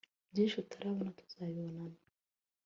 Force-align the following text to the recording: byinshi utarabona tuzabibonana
byinshi 0.31 0.55
utarabona 0.63 1.11
tuzabibonana 1.19 1.99